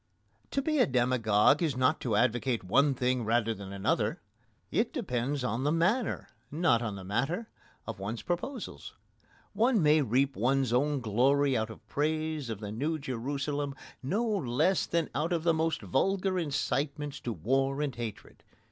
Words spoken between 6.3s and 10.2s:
not on the matter, of one's proposals. One may